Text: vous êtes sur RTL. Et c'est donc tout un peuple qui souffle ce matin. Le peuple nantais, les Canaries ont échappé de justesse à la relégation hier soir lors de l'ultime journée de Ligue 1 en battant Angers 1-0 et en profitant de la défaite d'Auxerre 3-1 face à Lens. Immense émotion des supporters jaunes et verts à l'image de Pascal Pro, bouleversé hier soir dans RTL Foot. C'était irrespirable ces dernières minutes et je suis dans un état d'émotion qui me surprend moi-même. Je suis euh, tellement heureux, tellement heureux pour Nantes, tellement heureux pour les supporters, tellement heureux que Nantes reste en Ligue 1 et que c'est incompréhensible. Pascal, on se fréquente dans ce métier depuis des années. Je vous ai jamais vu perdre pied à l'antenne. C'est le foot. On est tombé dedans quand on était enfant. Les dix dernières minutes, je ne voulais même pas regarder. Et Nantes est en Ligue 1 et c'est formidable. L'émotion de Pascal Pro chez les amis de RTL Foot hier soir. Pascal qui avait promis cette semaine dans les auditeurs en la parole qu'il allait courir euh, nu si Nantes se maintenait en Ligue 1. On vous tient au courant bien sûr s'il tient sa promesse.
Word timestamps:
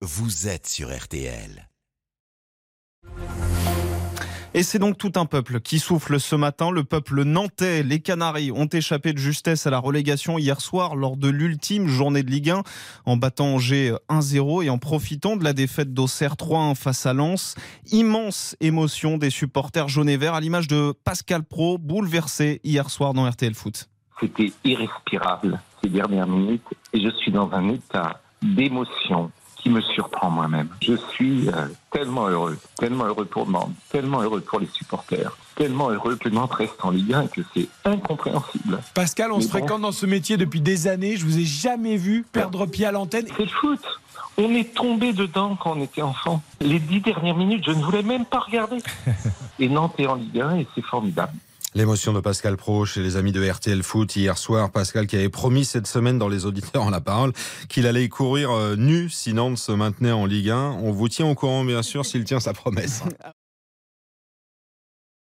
vous 0.00 0.46
êtes 0.46 0.68
sur 0.68 0.96
RTL. 0.96 1.68
Et 4.54 4.62
c'est 4.62 4.78
donc 4.78 4.96
tout 4.96 5.12
un 5.16 5.26
peuple 5.26 5.60
qui 5.60 5.80
souffle 5.80 6.20
ce 6.20 6.36
matin. 6.36 6.70
Le 6.70 6.84
peuple 6.84 7.24
nantais, 7.24 7.82
les 7.82 7.98
Canaries 7.98 8.52
ont 8.52 8.66
échappé 8.66 9.12
de 9.12 9.18
justesse 9.18 9.66
à 9.66 9.70
la 9.70 9.80
relégation 9.80 10.38
hier 10.38 10.60
soir 10.60 10.94
lors 10.94 11.16
de 11.16 11.28
l'ultime 11.28 11.88
journée 11.88 12.22
de 12.22 12.30
Ligue 12.30 12.50
1 12.50 12.62
en 13.06 13.16
battant 13.16 13.54
Angers 13.54 13.92
1-0 14.08 14.64
et 14.64 14.70
en 14.70 14.78
profitant 14.78 15.36
de 15.36 15.42
la 15.42 15.52
défaite 15.52 15.92
d'Auxerre 15.92 16.34
3-1 16.34 16.76
face 16.76 17.04
à 17.04 17.12
Lens. 17.12 17.56
Immense 17.90 18.56
émotion 18.60 19.18
des 19.18 19.30
supporters 19.30 19.88
jaunes 19.88 20.08
et 20.08 20.16
verts 20.16 20.34
à 20.34 20.40
l'image 20.40 20.68
de 20.68 20.94
Pascal 21.04 21.42
Pro, 21.42 21.76
bouleversé 21.76 22.60
hier 22.62 22.88
soir 22.88 23.14
dans 23.14 23.28
RTL 23.28 23.54
Foot. 23.54 23.88
C'était 24.20 24.52
irrespirable 24.64 25.60
ces 25.82 25.90
dernières 25.90 26.28
minutes 26.28 26.62
et 26.92 27.00
je 27.00 27.10
suis 27.16 27.32
dans 27.32 27.50
un 27.52 27.68
état 27.68 28.20
d'émotion 28.42 29.32
qui 29.68 29.74
me 29.74 29.80
surprend 29.82 30.30
moi-même. 30.30 30.68
Je 30.80 30.94
suis 30.94 31.48
euh, 31.48 31.68
tellement 31.90 32.28
heureux, 32.28 32.58
tellement 32.78 33.04
heureux 33.04 33.26
pour 33.26 33.48
Nantes, 33.48 33.72
tellement 33.90 34.22
heureux 34.22 34.40
pour 34.40 34.60
les 34.60 34.66
supporters, 34.66 35.36
tellement 35.56 35.90
heureux 35.90 36.16
que 36.16 36.28
Nantes 36.28 36.54
reste 36.54 36.82
en 36.82 36.90
Ligue 36.90 37.12
1 37.12 37.22
et 37.22 37.28
que 37.28 37.40
c'est 37.54 37.68
incompréhensible. 37.84 38.80
Pascal, 38.94 39.32
on 39.32 39.40
se 39.40 39.48
fréquente 39.48 39.82
dans 39.82 39.92
ce 39.92 40.06
métier 40.06 40.36
depuis 40.36 40.60
des 40.60 40.86
années. 40.86 41.16
Je 41.16 41.24
vous 41.24 41.38
ai 41.38 41.44
jamais 41.44 41.96
vu 41.96 42.24
perdre 42.32 42.66
pied 42.66 42.86
à 42.86 42.92
l'antenne. 42.92 43.26
C'est 43.36 43.44
le 43.44 43.50
foot. 43.50 43.80
On 44.38 44.54
est 44.54 44.72
tombé 44.72 45.12
dedans 45.12 45.56
quand 45.56 45.72
on 45.76 45.82
était 45.82 46.02
enfant. 46.02 46.42
Les 46.60 46.78
dix 46.78 47.00
dernières 47.00 47.36
minutes, 47.36 47.64
je 47.66 47.72
ne 47.72 47.82
voulais 47.82 48.02
même 48.02 48.24
pas 48.24 48.38
regarder. 48.38 48.78
Et 49.58 49.68
Nantes 49.68 49.94
est 49.98 50.06
en 50.06 50.14
Ligue 50.14 50.40
1 50.40 50.58
et 50.58 50.66
c'est 50.74 50.84
formidable. 50.84 51.32
L'émotion 51.74 52.14
de 52.14 52.20
Pascal 52.20 52.56
Pro 52.56 52.86
chez 52.86 53.02
les 53.02 53.16
amis 53.16 53.32
de 53.32 53.46
RTL 53.46 53.82
Foot 53.82 54.16
hier 54.16 54.38
soir. 54.38 54.70
Pascal 54.70 55.06
qui 55.06 55.16
avait 55.16 55.28
promis 55.28 55.66
cette 55.66 55.86
semaine 55.86 56.18
dans 56.18 56.28
les 56.28 56.46
auditeurs 56.46 56.82
en 56.82 56.90
la 56.90 57.00
parole 57.00 57.32
qu'il 57.68 57.86
allait 57.86 58.08
courir 58.08 58.50
euh, 58.50 58.74
nu 58.74 59.10
si 59.10 59.34
Nantes 59.34 59.58
se 59.58 59.72
maintenait 59.72 60.12
en 60.12 60.24
Ligue 60.24 60.50
1. 60.50 60.78
On 60.82 60.92
vous 60.92 61.08
tient 61.08 61.26
au 61.26 61.34
courant 61.34 61.64
bien 61.64 61.82
sûr 61.82 62.06
s'il 62.06 62.24
tient 62.24 62.40
sa 62.40 62.54
promesse. 62.54 63.02